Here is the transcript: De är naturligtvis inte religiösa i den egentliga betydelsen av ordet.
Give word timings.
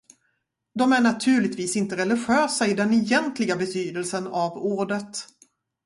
De 0.75 0.93
är 0.93 1.01
naturligtvis 1.01 1.75
inte 1.75 1.95
religiösa 1.97 2.67
i 2.67 2.73
den 2.73 2.93
egentliga 2.93 3.55
betydelsen 3.55 4.27
av 4.27 4.51
ordet. 4.57 5.17